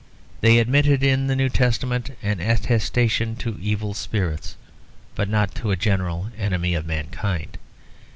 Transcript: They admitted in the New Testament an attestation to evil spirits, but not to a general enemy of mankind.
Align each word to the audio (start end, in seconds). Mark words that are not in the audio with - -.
They 0.39 0.57
admitted 0.57 1.03
in 1.03 1.27
the 1.27 1.35
New 1.35 1.49
Testament 1.49 2.17
an 2.23 2.39
attestation 2.39 3.35
to 3.35 3.59
evil 3.61 3.93
spirits, 3.93 4.55
but 5.13 5.29
not 5.29 5.53
to 5.57 5.69
a 5.69 5.75
general 5.75 6.31
enemy 6.39 6.73
of 6.73 6.87
mankind. 6.87 7.59